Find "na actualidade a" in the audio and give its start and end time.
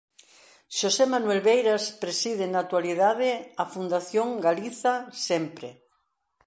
2.49-3.65